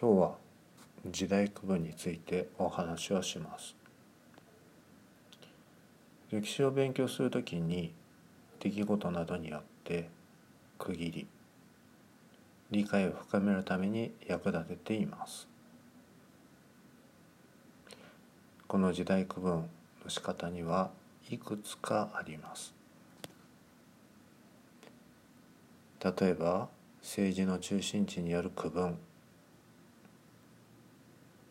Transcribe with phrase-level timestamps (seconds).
[0.00, 0.34] 今日は
[1.06, 3.74] 時代区分についてお話をします。
[6.30, 7.92] 歴史を勉強するときに
[8.60, 10.08] 出来事などによって
[10.78, 11.26] 区切り
[12.70, 15.48] 理解を深めるために役立てています。
[18.68, 19.68] この時代区分
[20.04, 20.92] の仕方には
[21.28, 22.72] いくつかあります。
[26.04, 26.68] 例えば
[27.02, 28.96] 政治の中心地による区分。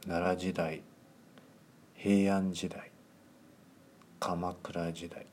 [0.07, 0.81] 奈良時代
[1.95, 2.91] 平安時代
[4.21, 5.25] 鎌倉時代。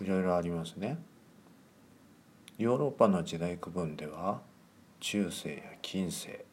[0.00, 0.98] いろいろありますね。
[2.58, 4.40] ヨーロッパの時代区分では
[5.00, 6.44] 中世や近世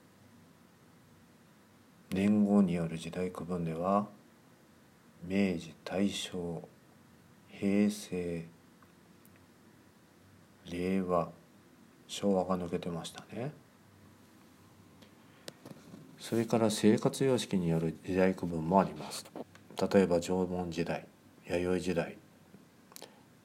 [2.09, 4.07] 年号による時代区分では
[5.23, 6.67] 明治大正
[7.47, 8.47] 平成
[10.71, 11.29] 令和
[12.07, 13.51] 昭和が抜けてましたね。
[16.21, 19.25] それから生活様式による時代区分もあります
[19.91, 21.05] 例えば縄文時代
[21.45, 22.17] 弥生時代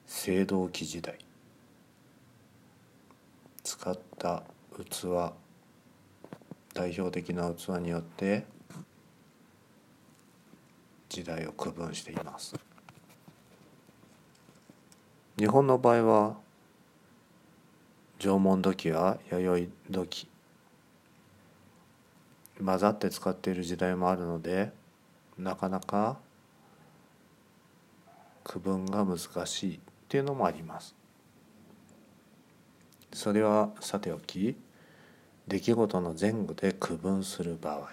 [0.09, 1.17] 青銅器時代。
[3.61, 5.33] 使った器
[6.73, 8.45] 代表的な器によって
[11.09, 12.55] 時代を区分しています。
[15.37, 16.37] 日本の場合は
[18.19, 20.29] 縄文土器や弥生土器
[22.63, 24.71] 混ざって使っている時代もあるので
[25.37, 26.17] なかなか
[28.43, 30.95] 区分が難しいっていうのもあります。
[33.13, 34.55] それはさておき
[35.47, 37.89] 出来事の前後で区分する場合。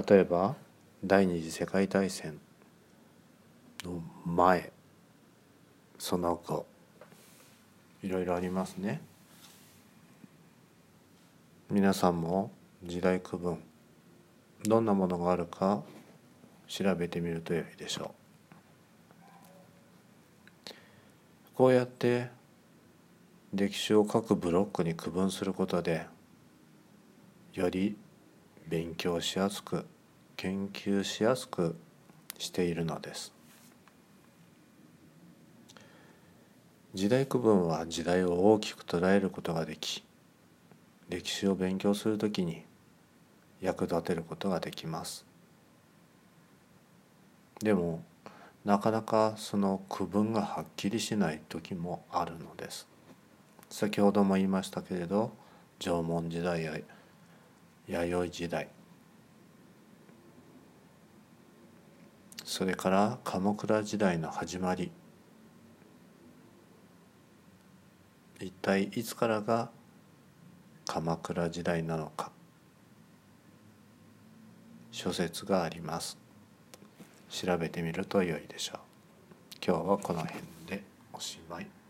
[0.00, 0.54] 例えば
[1.04, 2.38] 第二次世界大戦
[3.84, 4.72] の前
[5.98, 6.66] その後
[8.02, 9.00] いろいろありますね。
[11.70, 12.50] 皆さんも
[12.84, 13.58] 時代区分
[14.64, 15.82] どんなものがあるか
[16.66, 18.14] 調べてみるとよいでしょ
[20.68, 20.72] う。
[21.54, 22.28] こうやって
[23.54, 26.06] 歴史を各ブロックに区分することで
[27.52, 27.96] より
[28.66, 29.86] 勉強しやすく
[30.36, 31.76] 研究しやすく
[32.38, 33.32] しているのです。
[36.94, 40.02] 時代区分は時代を大きく捉えることができ
[41.08, 42.64] 歴史を勉強するときに
[43.62, 45.24] 役立てることができます。
[47.60, 48.02] でも
[48.64, 52.88] なかなかその区分がはっきりしない時もあるのです。
[53.70, 55.32] 先ほども言いましたけれど
[55.78, 56.76] 縄文時代や
[57.86, 58.68] 弥生時代。
[62.44, 64.90] それから鎌倉時代の始まり。
[68.40, 69.70] 一体いつからが
[70.84, 72.32] 鎌倉時代なのか。
[75.02, 76.16] 諸説があります。
[77.28, 78.78] 調べてみると良いでしょう。
[79.66, 81.81] 今日はこの辺でおしまい。